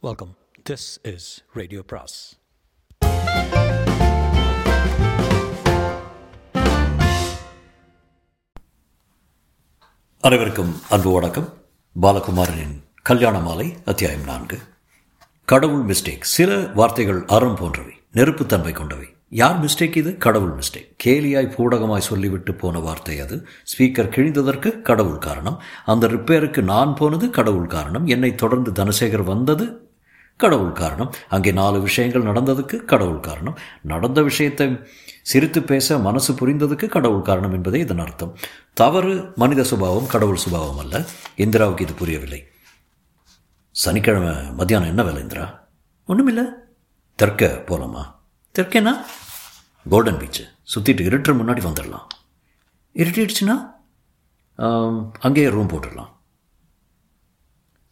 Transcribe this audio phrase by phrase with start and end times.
[0.00, 0.36] Welcome
[0.70, 2.38] this is radio பிராஸ்
[10.20, 11.48] அனைவருக்கும் அன்பு வணக்கம்.
[12.02, 14.58] பாலகுமாரனின் கல்யாண மாலை அத்தியாயம் நான்கு.
[15.44, 19.06] கடவுள் மிஸ்டேக் சில வார்த்தைகள் அறம் போன்றவை நெருப்புத்தன்மை கொண்டவை.
[19.28, 20.16] யார் மிஸ்டேக் இது?
[20.16, 23.46] கடவுள் மிஸ்டேக் கேலியாய் பூடகமாய் சொல்லிவிட்டு போன வார்த்தை அது.
[23.62, 25.62] ஸ்பீக்கர் கிழிந்ததற்கு கடவுள் காரணம்.
[25.84, 28.06] அந்த ரிப்பேருக்கு நான் போனது கடவுள் காரணம்.
[28.06, 29.87] என்னை தொடர்ந்து தனசேகர் வந்தது
[30.42, 31.10] கடவுள் காரணம்.
[31.34, 33.56] அங்கே நாலு விஷயங்கள் நடந்ததுக்கு கடவுள் காரணம்.
[33.92, 34.66] நடந்த விஷயத்தை
[35.30, 38.34] சிரித்து பேச மனசு புரிந்ததுக்கு கடவுள் காரணம் என்பதே இதன் அர்த்தம்.
[38.80, 41.04] தவறு மனித சுபாவம் கடவுள் சுபாவம் அல்ல.
[41.44, 42.40] இந்திராவுக்கு இது புரியவில்லை.
[43.74, 45.46] சனிக்கிழமை மத்தியானம் என்ன வேலை இந்திரா?
[46.08, 46.44] ஒன்றுமில்லை
[47.18, 48.04] தெற்க போகலாமா
[48.54, 48.94] தெற்கேனா?
[49.86, 52.06] கோல்டன் பீச்சு சுற்றிட்டு இருட்டுற முன்னாடி வந்துடலாம்
[52.94, 53.56] இருட்டிடுச்சுன்னா?
[55.26, 56.12] அங்கேயே ரூம் போட்டுடலாம்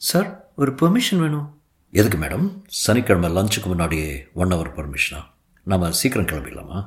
[0.01, 0.29] சார்
[0.61, 1.47] ஒரு பெர்மிஷன் வேணும்.
[1.97, 3.99] எதுக்கு மேடம் சனிக்கிழமை லஞ்சுக்கு முன்னாடி
[4.35, 5.21] ஒன் ஹவர் பர்மிஷனா
[5.67, 6.79] நம்ம சீக்கிரம் கிளம்பிடலாமா?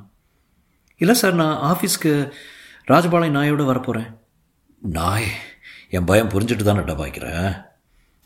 [1.01, 2.11] இல்லை சார் நான் ஆஃபீஸ்க்கு
[2.87, 4.09] ராஜபாளையம் நாயோடு வரப்போகிறேன்
[4.79, 5.29] நாய்
[5.89, 7.53] என் பயம் புரிஞ்சுட்டு தானே டபாய்க்கிறேன்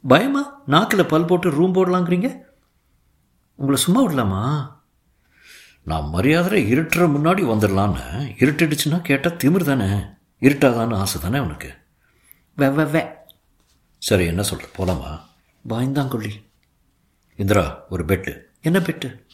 [0.04, 0.64] பயமா?
[0.68, 2.30] நாக்கில் பல் போட்டு ரூம் போடலாங்கிறீங்க?
[3.56, 4.42] உங்களை சும்மா விடலாமா?
[5.84, 8.04] நான் மரியாதையில் இருட்டுற முன்னாடி வந்துடலான்னு
[8.40, 9.90] இருட்டுடுச்சுன்னா கேட்டால் திமிர் தானே?
[10.42, 11.72] இருட்டாதான்னு ஆசை தானே உனக்கு?
[12.58, 13.04] வே வே
[14.02, 15.12] சரி என்ன சொல்கிற போகலாமா
[15.70, 16.32] பயந்தாங்கொள்ளி
[17.36, 18.42] இந்திரா ஒரு பெட்டு.
[18.62, 19.26] என்ன பெட்டு?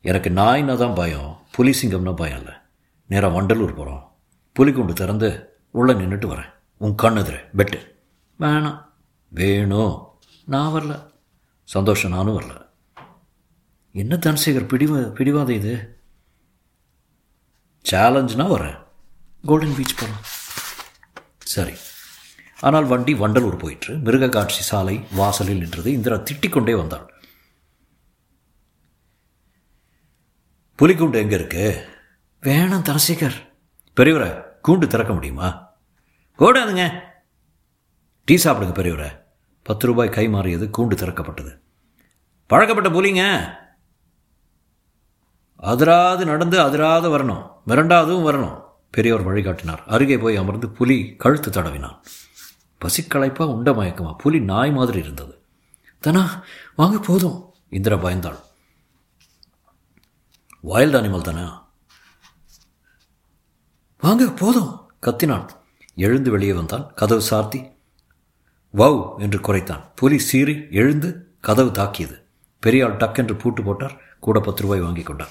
[0.00, 2.54] எனக்கு நாய்னா தான் பயம் புலி சிங்கம்னா பயம் இல்லை.
[3.06, 4.16] நேராக வண்டலூர் போகிறோம்
[4.58, 6.52] புலிக்குண்டு திறந்து உள்ளே நின்றுட்டு வரேன்.
[6.76, 7.90] உன் கண் எதிர பெட்டு.
[8.40, 8.84] வேணாம்.
[9.28, 10.06] வேணும்.
[10.44, 11.10] நான் வரல.
[11.64, 12.66] சந்தோஷம் நானும் வரல.
[13.92, 16.00] என்ன தனசேகர் பிடிவ பிடிவாதம் இது?
[17.90, 18.86] சேலஞ்சுனா வரேன்.
[19.44, 20.22] கோல்டன் பீச் போகலாம்
[21.38, 21.74] சரி.
[22.60, 23.96] ஆனால் வண்டி வண்டலூர் போயிற்று.
[23.96, 25.92] மிருக காட்சி சாலை வாசலில் நின்றது.
[25.92, 27.16] இந்திரா திட்டிக் கொண்டே வந்தாள்
[30.78, 31.88] புலிக்கூண்டு எங்கே இருக்கு?
[32.42, 33.36] வேணாம் தனசேகர்
[33.96, 35.72] பெரியவரை கூண்டு திறக்க முடியுமா?
[36.38, 37.00] கூடாதுங்க.
[38.24, 39.20] டீ சாப்பிடுங்க பெரியவரை.
[39.62, 41.60] பத்து ரூபாய் கை மாறியது கூண்டு திறக்கப்பட்டது.
[42.46, 43.52] பழக்கப்பட்ட புலிங்க.
[45.62, 47.50] அதிராது நடந்து அதிராது வரணும்.
[47.66, 48.62] மிரண்டாதும் வரணும்.
[48.90, 49.84] பெரியவர் வழிகாட்டினார்.
[49.86, 51.98] அருகே போய் அமர்ந்து புலி கழுத்து தடவினான்.
[52.80, 54.16] பசிக்களைப்பா உண்ட மயக்கமா?
[54.16, 55.42] புலி நாய் மாதிரி இருந்தது.
[56.06, 56.42] தனா
[56.76, 57.54] வாங்க போதும்.
[57.68, 58.40] இந்திரா பயந்தாள்.
[60.60, 61.70] வைல்ட் அனிமல் தானா?
[64.00, 64.90] வாங்க போதும்.
[65.02, 65.48] கத்தினான்.
[65.94, 66.92] எழுந்து வெளியே வந்தான்.
[66.94, 67.62] கதவு சார்த்தி
[68.74, 69.92] வவ் என்று குறைத்தான்.
[69.94, 72.26] புலி சீறி எழுந்து கதவு தாக்கியது.
[72.66, 74.00] பெரியாள் டக் என்று பூட்டு போட்டார்.
[74.20, 75.28] கூட பத்து ரூபாய் வாங்கி கொண்டான்.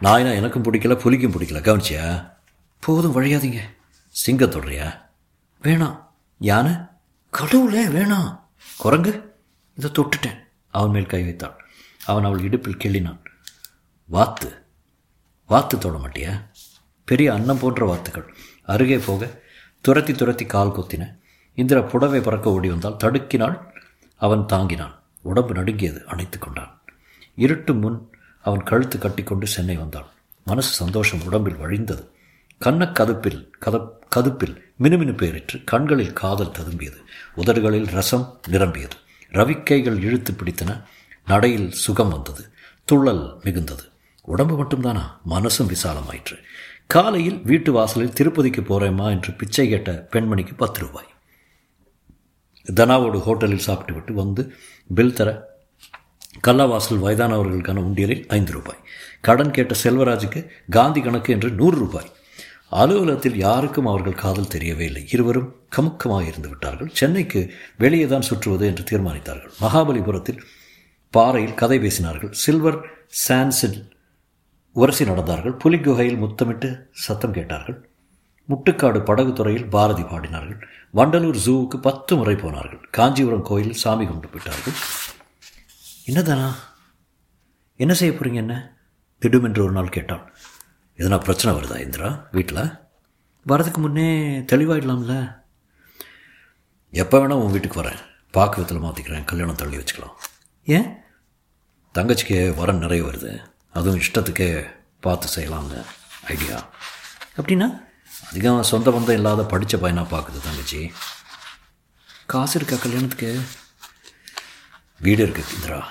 [0.00, 1.60] நாயினா எனக்கும் பிடிக்கல புலிக்கும் பிடிக்கல.
[1.60, 2.38] கவனிச்சியா?
[2.80, 3.60] போதும் வழியாதீங்க.
[4.08, 5.00] சிங்கம் தொடுறியா
[5.62, 6.04] வேணாம்.
[6.38, 6.72] யானை?
[7.30, 8.40] கடவுளே வேணாம்.
[8.78, 9.36] குரங்கு?
[9.76, 10.38] இதை தொட்டுட்டேன்.
[10.70, 11.64] அவன் மேல் கை வைத்தாள்
[12.04, 13.18] அவன் அவள் இடுப்பில் கிள்ளினான்.
[14.06, 14.62] வாத்து?
[15.46, 16.48] வாத்து தொட மாட்டியா?
[17.04, 18.34] பெரிய அன்னம் போன்ற வாத்துக்கள்.
[18.62, 19.42] அருகே போக
[19.80, 21.18] துரத்தி துரத்தி கால் கொத்தின.
[21.54, 23.60] இந்திரா புடவை பறக்க ஓடி வந்தால் தடுக்கினாள்.
[24.16, 25.02] அவன் தாங்கினான்.
[25.22, 26.06] உடம்பு நடுங்கியது.
[26.06, 26.80] அணைத்து கொண்டான்.
[27.34, 28.10] இருட்டு முன்
[28.42, 30.06] அவன் கழுத்து கட்டிக்கொண்டு சென்னை வந்தான்.
[30.44, 32.10] மனசு சந்தோஷம் உடம்பில் வழிந்தது.
[32.64, 36.96] கன்னக் கதுப்பில் கத கதுப்பில் மினுமினு பெயரிற்று கண்களில் காதல் ததும்பியது.
[37.34, 38.96] உதடுகளில் ரசம் நிரம்பியது.
[39.32, 40.82] ரவிக்கைகள் இழுத்து பிடித்தன.
[41.26, 42.48] நடையில் சுகம் வந்தது.
[42.92, 43.88] துள்ளல் மிகுந்தது.
[44.22, 45.02] உடம்பு மட்டும்தானா?
[45.30, 46.36] மனசும் விசாலமாயிற்று.
[46.86, 51.06] காலையில் வீட்டு வாசலில் திருப்பதிக்கு போகிறேம்மா என்று பிச்சை கேட்ட பெண்மணிக்கு பத்து ரூபாய்.
[52.72, 54.54] தனாவோடு ஹோட்டலில் சாப்பிட்டுவிட்டு வந்து
[54.94, 55.48] பில் தர
[56.46, 58.78] கல்லாவாசல் வயதானவர்களுக்கான உண்டியலில் ஐந்து ரூபாய்.
[59.20, 62.12] கடன் கேட்ட செல்வராஜுக்கு காந்தி கணக்கு என்று நூறு ரூபாய்.
[62.70, 65.08] அலுவலகத்தில் யாருக்கும் அவர்கள் காதல் தெரியவே இல்லை.
[65.10, 66.90] இருவரும் கமுக்கமாக இருந்து விட்டார்கள்.
[66.92, 69.52] சென்னைக்கு வெளியே தான் சுற்றுவது என்று தீர்மானித்தார்கள்.
[69.60, 70.40] மகாபலிபுரத்தில்
[71.10, 72.30] பாறையில் கதை பேசினார்கள்.
[72.30, 72.80] சில்வர்
[73.28, 73.92] சான்ஸில்
[74.72, 75.56] உரசி நடந்தார்கள்.
[75.64, 77.88] புலிக்குகையில் முத்தமிட்டு சத்தம் கேட்டார்கள்.
[78.48, 80.60] முட்டுக்காடு படகு துறையில் பாரதி பாடினார்கள்.
[80.94, 82.80] வண்டலூர் ஜூவுக்கு பத்து முறை போனார்கள்.
[82.90, 84.76] காஞ்சிபுரம் கோயிலில் சாமி கும்பிட்டு விட்டார்கள்
[86.06, 86.54] என்னதானா?
[87.76, 88.78] என்ன செய்ய போகிறீங்க என்ன?
[89.22, 90.30] திடுமென்று ஒரு நாள் கேட்டான்.
[91.00, 92.28] எதனா பிரச்சனை வருதா இந்திரா?
[92.30, 92.72] வீட்டில்
[93.48, 95.42] வரதுக்கு முன்னே தெளிவாயிடலாம்ல.
[96.90, 97.98] எப்போ வேணால் உன் வீட்டுக்கு வரேன்.
[98.32, 100.14] பாக்குவத்தில் மாற்றிக்கிறேன் கல்யாணம் தள்ளி வச்சுக்கலாம்.
[100.64, 100.96] ஏன்?
[101.94, 103.52] தங்கச்சிக்கு வரன் நிறைய வருது.
[103.72, 104.70] அதுவும் இஷ்டத்துக்கே
[105.00, 105.84] பார்த்து செய்யலாம்னு
[106.26, 106.68] ஐடியா.
[107.36, 107.84] அப்படின்னா?
[108.28, 110.92] அதிகம் சொந்த பந்தம் இல்லாத படித்த பையனாக பார்க்குது தங்கச்சி.
[112.26, 113.40] காசு இருக்கா கல்யாணத்துக்கு?
[115.00, 115.88] வீடு இருக்கு இந்திரா.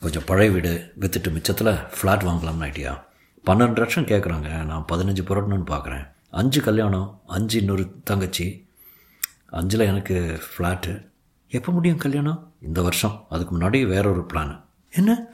[0.00, 3.12] கொஞ்சம் பழைய வீடு விற்றுட்டு மிச்சத்தில் ஃப்ளாட் வாங்கலாம்னு ஐடியா.
[3.46, 8.68] பன்னெண்டு லட்சம் கேட்குறாங்க நான் பதினஞ்சு புரட்டணும்னு பார்க்குறேன் அஞ்சு கல்யாணம் அஞ்சு இன்னொரு தங்கச்சி
[9.46, 11.12] அஞ்சில் எனக்கு ஃப்ளாட்டு
[11.48, 12.52] எப்போ முடியும் கல்யாணம்?
[12.60, 13.26] இந்த வருஷம்.
[13.28, 15.26] அதுக்கு முன்னாடி வேற ஒரு பிளான் என்ன?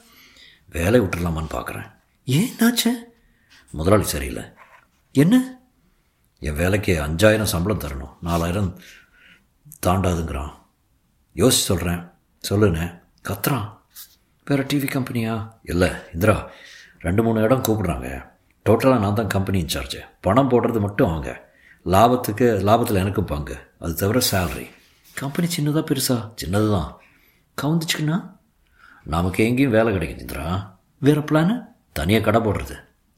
[0.70, 1.92] வேலை விட்டுடலாமான்னு பார்க்குறேன்
[2.24, 3.14] ஏன் ஆச்சு
[3.70, 4.42] முதலாளி சரியில்லை.
[5.12, 5.60] என்ன?
[6.38, 8.16] என் வேலைக்கு அஞ்சாயிரம் சம்பளம் தரணும்.
[8.20, 8.80] நாலாயிரம்
[9.86, 10.52] தாண்டாதுங்கிறான்.
[11.34, 12.10] யோசிச்சு சொல்கிறேன்
[12.50, 13.78] சொல்லுண்ணே கத்துறான்.
[14.44, 16.50] வேறு டிவி கம்பெனியா இல்லை இந்திரா.
[17.00, 18.08] ரெண்டு மூணு இடம் கூப்பிட்றாங்க.
[18.68, 21.30] டோட்டலாக நான் தான் கம்பெனி இன்சார்ஜ் பணம் போடுறது மட்டும் அவங்க.
[21.94, 23.56] லாபத்துக்கு லாபத்தில் எனக்கும் பங்கு.
[23.78, 24.66] அது தவிர சேலரி
[25.20, 26.16] கம்பெனி சின்னதாக பெருசா?
[26.42, 26.90] சின்னது தான்
[27.62, 28.16] கவுந்துச்சுக்குண்ணா.
[29.04, 30.46] நமக்கு எங்கேயும் வேலை கிடைக்கும் இந்திரா.
[30.98, 31.54] வேறு பிளானு
[31.92, 32.76] தனியாக கடை போடுறது.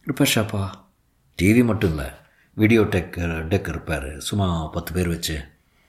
[0.09, 0.63] ரிப்பேர் ஷாப்பா
[1.39, 2.09] டிவி மட்டும் இல்லை.
[2.55, 3.19] வீடியோ டெக்
[3.53, 5.37] டெக் ரிப்பேர் சும்மா பத்து பேர் வச்சு.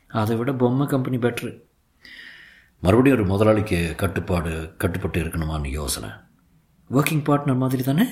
[0.08, 1.52] அதை விட பொம்மை கம்பெனி பெட்ரு
[2.82, 6.10] மறுபடியும் ஒரு முதலாளிக்கு கட்டுப்பாடு கட்டுப்பட்டு இருக்கணுமான்னு யோசனை.
[6.94, 8.06] ஒர்க்கிங் பார்ட்னர் மாதிரி தானே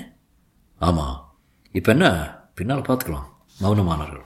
[0.82, 1.18] ஆமாம்
[1.72, 2.08] இப்போ என்ன?
[2.56, 3.28] பின்னால் பார்த்துக்கலாம்
[3.62, 4.26] மௌனமானார்கள்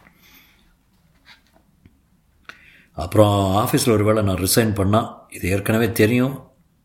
[2.97, 6.35] அப்புறம் ஆஃபீஸில் ஒரு வேளை நான் ரிசைன் பண்ணால் இது ஏற்கனவே தெரியும்.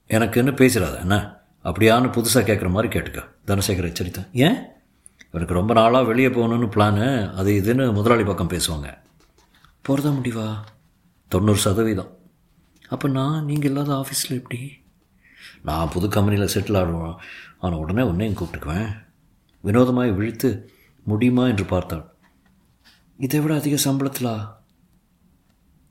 [0.08, 1.16] எனக்குன்னு பேசுகிறாத என்ன?
[1.64, 3.20] அப்படியான்னு புதுசாக கேட்குற மாதிரி கேட்டுக்க.
[3.46, 4.58] தனசேகர் எச்சரித்தேன் ஏன்?
[5.30, 8.88] எனக்கு ரொம்ப நாளாக வெளியே போகணுன்னு பிளானு அது இதுன்னு முதலாளி பக்கம் பேசுவாங்க.
[9.82, 10.46] போகிறதா முடிவா?
[11.28, 12.10] தொண்ணூறு சதவீதம்.
[12.88, 14.60] அப்போ நான் நீங்கள் இல்லாத ஆஃபீஸில் எப்படி?
[15.64, 17.16] நான் புது கம்பெனியில் செட்டில் ஆடுவோம்
[17.58, 19.06] ஆன உடனே உன்னையும் கூப்பிட்டுக்குவேன்.
[19.64, 20.70] வினோதமாய் விழித்து
[21.04, 21.46] முடியுமா?
[21.46, 22.14] என்று பார்த்தாள்.
[23.18, 24.48] இதை விட அதிக சம்பளத்திலா?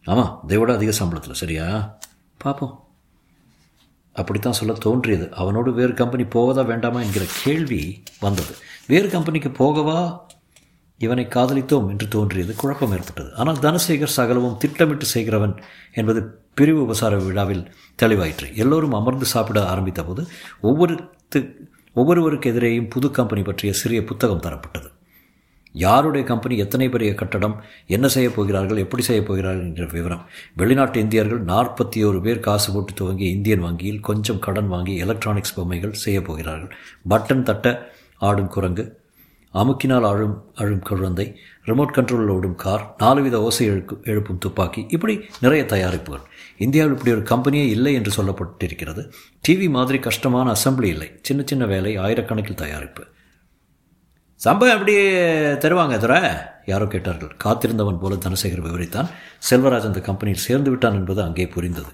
[0.06, 1.98] ஆமாம் இதை விட அதிக சம்பளத்தில் சரியா?
[2.38, 2.88] பார்ப்போம்
[4.14, 5.34] அப்படித்தான் சொல்ல தோன்றியது.
[5.34, 7.02] அவனோடு வேறு கம்பெனி போவதா வேண்டாமா?
[7.02, 8.56] என்கிற கேள்வி வந்தது.
[8.88, 10.20] வேறு கம்பெனிக்கு போகவா?
[10.98, 12.56] இவனை காதலித்தோம் என்று தோன்றியது.
[12.56, 13.36] குழப்பம் ஏற்பட்டது.
[13.36, 15.62] ஆனால் தனசேகர் சகலவும் திட்டமிட்டு செய்கிறவன்
[15.94, 17.64] என்பது பிரிவு உபசார விழாவில்
[18.02, 18.48] தெளிவாயிற்று.
[18.56, 20.28] எல்லோரும் அமர்ந்து சாப்பிட ஆரம்பித்த போது
[20.64, 21.40] ஒவ்வொருத்து
[21.94, 24.90] ஒவ்வொருவருக்கு எதிரேயும் புது கம்பெனி பற்றிய சிறிய புத்தகம் தரப்பட்டது.
[25.72, 30.26] யாருடைய கம்பெனி எத்தனை பெரிய கட்டடம் என்ன செய்யப் போகிறார்கள் எப்படி செய்யப் போகிறார்கள் என்ற விவரம்.
[30.56, 35.94] வெளிநாட்டு இந்தியர்கள் நாற்பத்தி ஒரு பேர் காசு போட்டு துவங்கி இந்தியன் வங்கியில் கொஞ்சம் கடன் வாங்கி எலக்ட்ரானிக்ஸ் பொம்மைகள்
[35.94, 36.78] செய்யப் போகிறார்கள்.
[37.10, 38.98] பட்டன் தட்ட ஆடும் குரங்கு
[39.54, 41.36] அமுக்கினால் அழும் அழும் குழந்தை
[41.72, 46.24] ரிமோட் கண்ட்ரோலில் ஓடும் கார் நாலு வித ஓசை எழுக்கு எழுப்பும் துப்பாக்கி இப்படி நிறைய தயாரிப்புகள்.
[46.58, 49.04] இந்தியாவில் இப்படி ஒரு கம்பெனியே இல்லை என்று சொல்லப்பட்டிருக்கிறது.
[49.48, 51.10] டிவி மாதிரி கஷ்டமான அசம்பிளி இல்லை.
[51.22, 53.06] சின்ன சின்ன வேலை ஆயிரக்கணக்கில் தயாரிப்பு.
[54.36, 54.94] சம்பவம் எப்படி
[55.64, 56.14] தருவாங்க துற
[56.66, 57.32] யாரோ கேட்டார்கள்.
[57.44, 59.10] காத்திருந்தவன் போல தனசேகர் விவரித்தான்.
[59.50, 61.92] செல்வராஜ் அந்த கம்பெனியில் சேர்ந்து விட்டான் என்பது அங்கே புரிந்தது.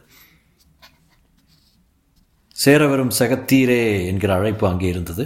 [2.65, 5.23] சேரவரும் சகத்தீரே என்கிற அழைப்பு அங்கே இருந்தது.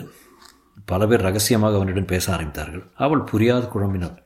[0.85, 2.85] பல பேர் ரகசியமாக அவனிடம் பேச ஆரம்பித்தார்கள்.
[3.05, 4.17] அவள் புரியாது குழம்பினாள்.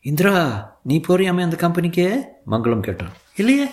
[0.00, 2.22] இந்திரா நீ போறியாமே அந்த கம்பெனிக்கே?
[2.50, 3.12] மங்களம் கேட்டான்.
[3.36, 3.66] இல்லையே?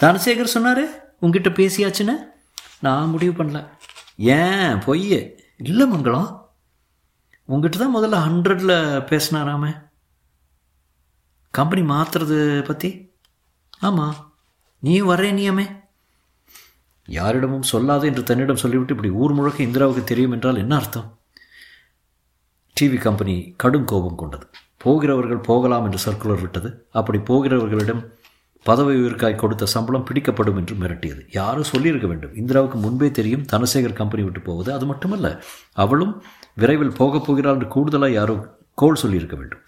[0.00, 1.14] தனசேகர் சொன்னார்?
[1.20, 2.12] உங்ககிட்ட பேசியாச்சுன்னு?
[2.80, 3.68] நான் முடிவு பண்ணல.
[4.16, 4.78] ஏன்?
[4.78, 5.44] பொய்யே.
[5.56, 6.40] இல்லை மங்களம்.
[7.44, 9.90] உங்ககிட்ட தான் முதல்ல ஹண்ட்ரடில் பேசினாராமே.
[11.50, 13.12] கம்பெனி மாற்றுறது பற்றி
[13.78, 14.34] ஆமாம்
[14.78, 15.80] நீயும் வர்றேனியாமே.
[17.06, 21.18] யாரிடமும் சொல்லாது என்று தன்னிடம் சொல்லிவிட்டு இப்படி ஊர் முழுக்க இந்திராவுக்கு தெரியும் என்றால் என்ன அர்த்தம்?
[22.80, 24.50] டிவி கம்பெனி கடும் கோபம் கொண்டது.
[24.82, 26.70] போகிறவர்கள் போகலாம் என்று சர்க்குலர் விட்டது.
[26.92, 28.02] அப்படி போகிறவர்களிடம்
[28.66, 31.22] பதவி உயிர்க்காய் கொடுத்த சம்பளம் பிடிக்கப்படும் என்று மிரட்டியது.
[31.32, 32.34] யாரும் சொல்லியிருக்க வேண்டும்.
[32.40, 34.72] இந்திராவுக்கு முன்பே தெரியும் தனசேகர் கம்பெனி விட்டு போவது.
[34.72, 35.28] அது மட்டுமல்ல
[35.72, 36.14] அவளும்
[36.54, 38.36] விரைவில் போகப் போகிறாள் என்று கூடுதலாக யாரோ
[38.74, 39.62] கோல் சொல்லியிருக்க வேண்டும்.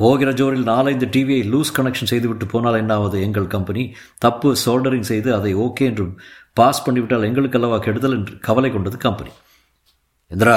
[0.00, 3.82] போகிற ஜோரில் நாலஞ்சு டிவியை லூஸ் கனெக்ஷன் செய்துவிட்டு போனால் என்னாவது எங்கள் கம்பெனி?
[4.18, 6.06] தப்பு சோல்டரிங் செய்து அதை ஓகே என்று
[6.54, 9.32] பாஸ் பண்ணிவிட்டால் எங்களுக்கு அல்லவா கெடுதல் என்று கவலை கொண்டது கம்பெனி.
[10.30, 10.56] இந்திரா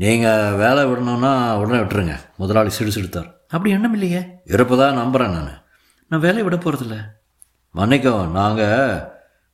[0.00, 2.20] நீங்கள் வேலை விடணும்னா உடனே விட்டுருங்க.
[2.36, 3.32] முதலாளி சிடுசிடுத்தார்.
[3.48, 4.26] அப்படி எண்ணம் இல்லையே?
[4.44, 5.62] இருப்பதாக நம்புகிறேன் நான்.
[6.08, 7.06] நான் வேலையை விட போகிறதில்ல
[7.74, 9.02] மன்னிக்கும் நாங்கள்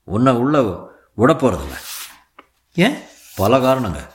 [0.05, 1.77] உன்னை உள்ள விட போகிறதில்ல
[2.75, 2.99] ஏன்?
[3.37, 4.09] பல காரணங்க.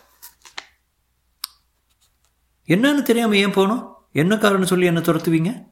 [2.67, 3.95] என்னன்னு தெரியாமல் ஏன் போகணும்?
[4.11, 5.63] என்ன காரணம் சொல்லி என்ன துரத்துவீங்க?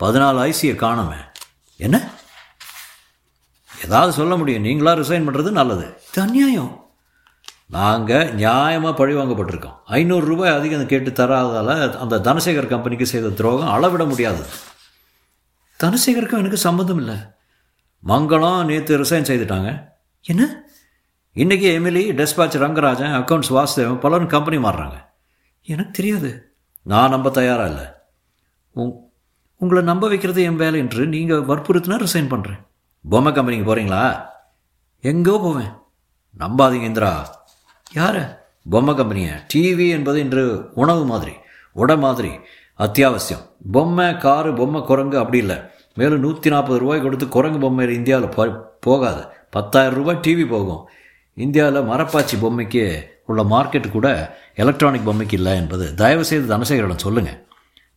[0.00, 1.14] பதினாலு ஐசியை காணாம.
[1.76, 2.10] என்ன?
[3.84, 4.62] ஏதாவது சொல்ல முடியும்.
[4.62, 6.00] நீங்களா ரிசைன் பண்ணுறது நல்லது.
[6.08, 6.85] இது அநியாயம்.
[7.66, 9.78] நாங்கள் நியாயமாக பழி வாங்கப்பட்டிருக்கோம்.
[9.84, 14.44] ஐநூறு ரூபாய் அதிகம் கேட்டு தராதால் அந்த தனசேகர் கம்பெனிக்கு செய்த துரோகம் அளவிட முடியாது.
[15.84, 17.16] தனசேகருக்கும் எனக்கு சம்மந்தம் இல்லை.
[18.06, 19.88] மங்களம் நேற்று ரிசைன் செய்துட்டாங்க.
[20.22, 20.64] என்ன?
[21.34, 24.94] இன்றைக்கி MLA dispatch Rangarajan accounts Vasudevan பலரும் கம்பெனி மாறுறாங்க.
[25.62, 26.54] எனக்கு தெரியாது.
[26.82, 27.84] நான் நம்ப தயாராக இல்லை.
[28.72, 29.04] உங்
[29.56, 32.66] உங்களை நம்ப வைக்கிறது என் வேலை என்று நீங்கள் வற்புறுத்தினா ரிசைன் பண்ணுறேன்
[33.08, 34.26] பொம்மை கம்பெனிக்கு போகிறீங்களா
[35.00, 35.72] எங்கோ போவேன்.
[36.38, 37.44] நம்பாதீங்க இந்திரா.
[37.92, 38.48] யார்?
[38.70, 41.32] பொம்மை கம்பெனியை டிவி என்பது இன்று உணவு மாதிரி
[41.76, 42.30] உட மாதிரி
[42.78, 43.44] அத்தியாவசியம்.
[43.72, 45.56] பொம்மை காரு பொம்மை குரங்கு அப்படி இல்லை.
[45.94, 49.26] மேலும் நூற்றி நாற்பது ரூபாய் கொடுத்து குரங்கு பொம்மை இந்தியாவில் போகாது.
[49.50, 50.88] பத்தாயிரம் ரூபாய் டிவி போகும்.
[51.34, 57.46] இந்தியாவில் மரப்பாச்சி பொம்மைக்கு உள்ள மார்க்கெட்டு கூட எலக்ட்ரானிக் பொம்மைக்கு இல்லை என்பது தயவுசெய்து தனசேகரிடம் சொல்லுங்கள்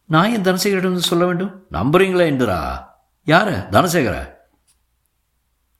[0.05, 1.65] நான் என் தனசேகரிடம் சொல்ல வேண்டும்?
[1.71, 2.59] நம்புறீங்களா இந்திரா
[3.25, 3.51] யாரு?
[3.51, 4.33] தனசேகர.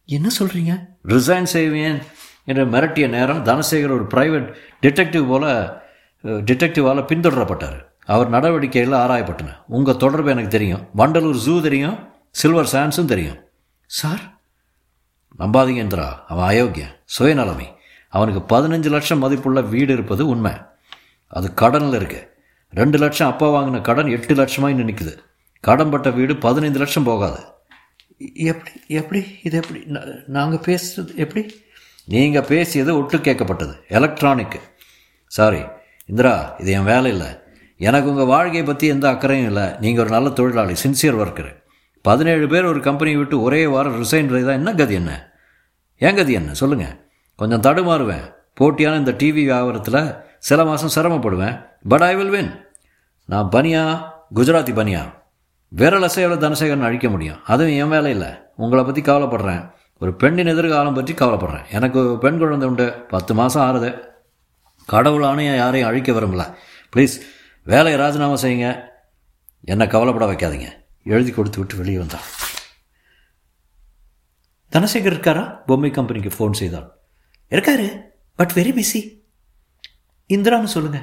[0.06, 2.02] என்ன சொல்கிறீங்க ரிசைன் செய்வேன்.
[2.50, 4.48] என்று மிரட்டிய நேரம் தனசேகர் ஒரு பிரைவேட்
[4.82, 5.46] டிடெக்டிவ் போல
[6.50, 7.78] டிடெக்டிவால் பின்தொடரப்பட்டார்.
[8.06, 9.50] அவர் நடவடிக்கையில் ஆராயப்பட்டன.
[9.68, 10.88] உங்கள் தொடர்பு எனக்கு தெரியும்.
[10.98, 11.98] வண்டலூர் ஜூ தெரியும்.
[12.32, 13.38] சில்வர் சான்ஸும் தெரியும்.
[13.86, 14.24] சார்
[15.40, 16.08] நம்பாதீங்க இந்திரா.
[16.28, 16.96] அவன் அயோக்கியன்.
[17.20, 17.68] சுயநலமை.
[18.10, 20.54] அவனுக்கு பதினஞ்சு லட்சம் மதிப்புள்ள வீடு இருப்பது உண்மை.
[21.38, 22.22] அது கடனில் இருக்கு.
[22.82, 25.16] ரெண்டு லட்சம் அப்பா வாங்கின கடன் எட்டு லட்சமாக இன்னும் நிற்குது
[25.68, 27.40] கடன் பட்ட வீடு பதினைந்து லட்சம் போகாது.
[28.50, 29.22] எப்படி எப்படி?
[29.44, 29.82] இது எப்படி?
[30.38, 31.44] நாங்கள் பேசுறது எப்படி?
[32.14, 33.74] நீங்கள் பேசியது ஒட்டு கேட்கப்பட்டது.
[33.98, 34.60] எலக்ட்ரானிக்கு
[35.38, 35.62] சாரி
[36.12, 37.30] இந்திரா இது என் வேலை இல்லை.
[37.88, 39.66] எனக்கு உங்கள் வாழ்க்கையை பற்றி எந்த அக்கறையும் இல்லை.
[39.84, 41.52] நீங்கள் ஒரு நல்ல தொழிலாளி சின்சியர் ஒர்க்கர்
[42.02, 45.12] பதினேழு பேர் ஒரு கம்பெனி விட்டு ஒரே வாரம் ரிசைன் தான் என்ன கதி என்ன?
[45.98, 46.52] ஏன் கதி என்ன?
[46.54, 46.96] சொல்லுங்கள்
[47.40, 48.26] கொஞ்சம் தடுமாறுவேன்.
[48.60, 50.02] போட்டியான இந்த டிவி வியாபாரத்தில்
[50.50, 51.56] சில மாதம் சிரமப்படுவேன்.
[51.88, 52.52] பட் ஐ வில் வின்
[53.26, 53.84] நான் பனியா?
[54.36, 55.02] குஜராத்தி பனியா?
[55.72, 57.40] விரல் அசைவில் தனசேகரன் அழிக்க முடியும்.
[57.46, 58.32] அதுவும் என் வேலை இல்லை.
[58.56, 59.64] உங்களை பற்றி கவலைப்படுறேன்.
[60.00, 61.70] ஒரு பெண்ணின் எதிர்காலம் பற்றி கவலைப்படுறேன்.
[61.72, 63.06] எனக்கு பெண் குழந்தை உண்டு.
[63.10, 63.90] பத்து மாதம் ஆறுது.
[64.86, 66.56] கடவுள் யாரையும் அழிக்க விரும்பல.
[66.96, 67.16] ப்ளீஸ்
[67.64, 68.88] வேலையை ராஜினாமா செய்யுங்க.
[69.62, 70.68] என்னை கவலைப்பட வைக்காதீங்க.
[71.04, 72.22] எழுதி கொடுத்து விட்டு வெளியே வந்தான்
[74.72, 75.66] தனசேகர் இருக்காரா?
[75.66, 76.90] பொம்மை கம்பெனிக்கு ஃபோன் செய்தாள்
[77.50, 78.02] இருக்காரு
[78.36, 79.02] பட் வெரி பிஸி
[80.30, 81.00] இந்திரான்னு சொல்லுங்க.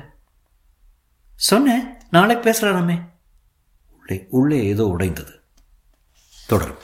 [1.35, 2.97] சொன்னேன் நாளைக்கு பேசுகிறாராமே
[3.99, 5.41] உள்ளே உள்ளே ஏதோ உடைந்தது.
[6.47, 6.83] தொடரும்.